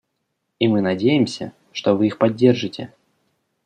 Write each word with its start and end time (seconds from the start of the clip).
И 0.57 0.67
мы 0.67 0.81
надеемся, 0.81 1.53
что 1.71 1.95
вы 1.95 2.07
их 2.07 2.17
поддержите. 2.17 2.91